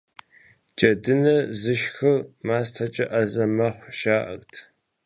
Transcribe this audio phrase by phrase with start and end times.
[0.77, 4.53] Джэдынэ зышхыр мастэнэкӀэ Ӏэзэ мэхъу, жаӀэрт.